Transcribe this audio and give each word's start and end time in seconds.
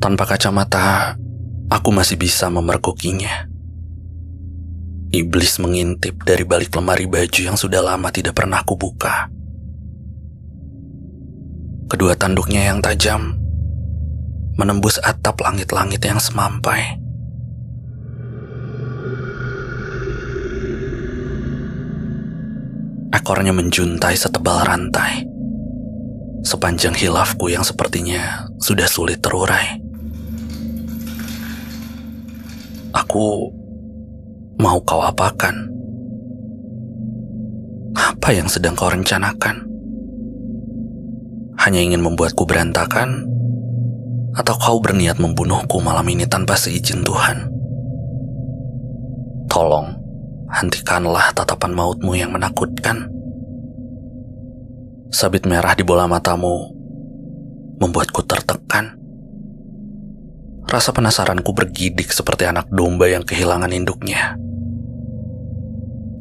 Tanpa 0.00 0.24
kacamata, 0.24 1.20
aku 1.68 1.92
masih 1.92 2.16
bisa 2.16 2.48
memergokinya. 2.48 3.44
Iblis 5.12 5.60
mengintip 5.60 6.24
dari 6.24 6.48
balik 6.48 6.72
lemari 6.72 7.04
baju 7.04 7.40
yang 7.44 7.60
sudah 7.60 7.84
lama 7.84 8.08
tidak 8.08 8.32
pernah 8.32 8.64
kubuka. 8.64 9.28
Kedua 11.90 12.16
tanduknya 12.16 12.72
yang 12.72 12.80
tajam 12.80 13.36
menembus 14.56 14.96
atap 15.00 15.40
langit-langit 15.44 16.04
yang 16.04 16.16
semampai. 16.16 16.96
Ekornya 23.12 23.52
menjuntai 23.52 24.16
setebal 24.16 24.64
rantai. 24.64 25.28
Sepanjang 26.40 26.96
hilafku 26.96 27.52
yang 27.52 27.64
sepertinya 27.64 28.48
sudah 28.60 28.88
sulit 28.88 29.20
terurai. 29.20 29.89
Aku 32.90 33.54
mau 34.58 34.82
kau 34.82 34.98
apakan? 34.98 35.70
Apa 37.94 38.34
yang 38.34 38.50
sedang 38.50 38.74
kau 38.74 38.90
rencanakan? 38.90 39.62
Hanya 41.60 41.80
ingin 41.80 42.02
membuatku 42.02 42.42
berantakan? 42.46 43.26
Atau 44.34 44.54
kau 44.58 44.78
berniat 44.78 45.18
membunuhku 45.18 45.78
malam 45.82 46.06
ini 46.06 46.26
tanpa 46.26 46.54
seizin 46.54 47.02
Tuhan? 47.02 47.50
Tolong, 49.50 49.90
hentikanlah 50.50 51.34
tatapan 51.34 51.74
mautmu 51.74 52.14
yang 52.14 52.30
menakutkan. 52.30 53.10
Sabit 55.10 55.46
merah 55.46 55.74
di 55.74 55.82
bola 55.82 56.06
matamu 56.06 56.70
membuatku 57.82 58.22
tertekan. 58.22 58.99
Rasa 60.70 60.94
penasaranku 60.94 61.50
bergidik 61.50 62.14
seperti 62.14 62.46
anak 62.46 62.70
domba 62.70 63.10
yang 63.10 63.26
kehilangan 63.26 63.74
induknya. 63.74 64.38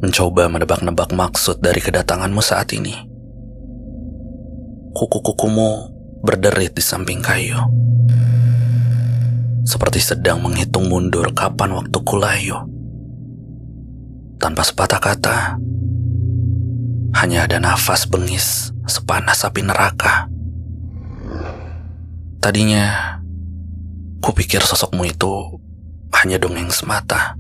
Mencoba 0.02 0.50
menebak-nebak 0.50 1.14
maksud 1.14 1.62
dari 1.62 1.78
kedatanganmu 1.78 2.42
saat 2.42 2.74
ini. 2.74 2.98
Kuku-kukumu 4.98 5.94
berderit 6.26 6.74
di 6.74 6.82
samping 6.82 7.22
kayu. 7.22 7.62
Seperti 9.70 10.02
sedang 10.02 10.42
menghitung 10.42 10.90
mundur 10.90 11.30
kapan 11.38 11.78
waktu 11.78 11.98
kulayu. 12.02 12.58
Tanpa 14.42 14.66
sepatah 14.66 14.98
kata, 14.98 15.38
hanya 17.22 17.46
ada 17.46 17.62
nafas 17.62 18.10
bengis 18.10 18.74
sepanas 18.90 19.46
api 19.46 19.62
neraka. 19.62 20.26
Tadinya 22.42 23.19
Kupikir 24.20 24.60
sosokmu 24.60 25.08
itu 25.08 25.64
hanya 26.12 26.36
dongeng 26.36 26.68
semata 26.76 27.40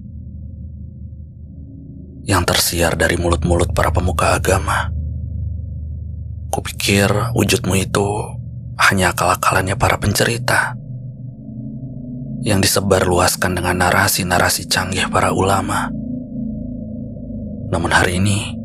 yang 2.24 2.48
tersiar 2.48 2.96
dari 2.96 3.20
mulut-mulut 3.20 3.76
para 3.76 3.92
pemuka 3.92 4.40
agama. 4.40 4.88
Kupikir 6.48 7.12
wujudmu 7.36 7.76
itu 7.76 8.08
hanya 8.80 9.12
akal-akalannya 9.12 9.76
para 9.76 10.00
pencerita 10.00 10.80
yang 12.48 12.64
disebar 12.64 13.04
luaskan 13.04 13.60
dengan 13.60 13.84
narasi-narasi 13.84 14.72
canggih 14.72 15.12
para 15.12 15.36
ulama. 15.36 15.92
Namun 17.76 17.92
hari 17.92 18.24
ini, 18.24 18.56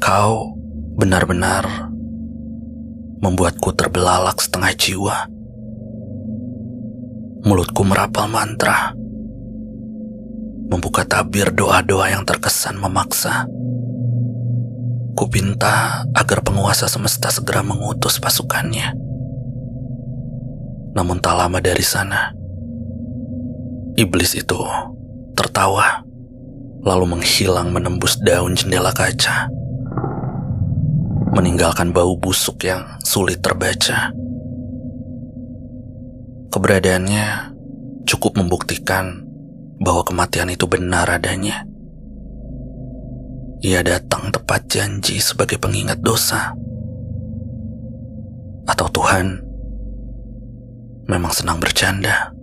kau 0.00 0.56
benar-benar 0.96 1.92
membuatku 3.20 3.76
terbelalak 3.76 4.40
setengah 4.40 4.72
jiwa 4.72 5.35
mulutku 7.46 7.86
merapal 7.86 8.26
mantra, 8.26 8.90
membuka 10.66 11.06
tabir 11.06 11.54
doa-doa 11.54 12.10
yang 12.10 12.26
terkesan 12.26 12.74
memaksa. 12.74 13.46
Kupinta 15.14 16.02
agar 16.10 16.42
penguasa 16.42 16.90
semesta 16.90 17.30
segera 17.30 17.62
mengutus 17.62 18.18
pasukannya. 18.18 18.98
Namun 20.98 21.22
tak 21.22 21.38
lama 21.38 21.62
dari 21.62 21.86
sana, 21.86 22.34
iblis 23.94 24.34
itu 24.34 24.58
tertawa, 25.38 26.02
lalu 26.82 27.14
menghilang 27.14 27.70
menembus 27.70 28.18
daun 28.18 28.58
jendela 28.58 28.90
kaca, 28.90 29.46
meninggalkan 31.30 31.94
bau 31.94 32.18
busuk 32.18 32.66
yang 32.66 32.82
sulit 33.06 33.38
terbaca. 33.38 34.25
Keberadaannya 36.52 37.56
cukup 38.06 38.38
membuktikan 38.38 39.26
bahwa 39.80 40.04
kematian 40.04 40.52
itu 40.52 40.68
benar 40.68 41.08
adanya. 41.08 41.64
Ia 43.64 43.80
datang 43.80 44.30
tepat 44.30 44.68
janji 44.68 45.16
sebagai 45.18 45.56
pengingat 45.56 46.04
dosa. 46.04 46.52
Atau 48.68 48.86
Tuhan 48.92 49.40
memang 51.08 51.32
senang 51.32 51.58
bercanda. 51.58 52.35